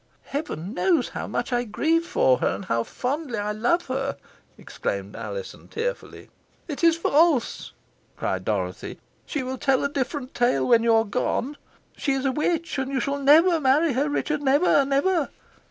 [0.23, 4.17] "Heaven knows how much I grieve for her, and how fondly I love her!"
[4.57, 6.31] exclaimed Alizon, tearfully.
[6.67, 7.71] "It is false!"
[8.17, 8.97] cried Dorothy.
[9.27, 11.55] "She will tell a different tale when you are gone.
[11.95, 14.83] She is a witch, and you shall never marry her, Richard never!
[14.85, 15.29] never!"